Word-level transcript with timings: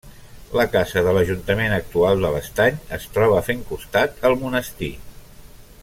La 0.59 0.63
casa 0.75 1.03
de 1.07 1.11
l'ajuntament 1.17 1.75
actual 1.77 2.25
de 2.25 2.31
l'Estany 2.37 2.81
es 2.99 3.07
troba 3.19 3.45
fent 3.51 3.63
costat 3.73 4.27
al 4.31 4.39
monestir. 4.45 4.93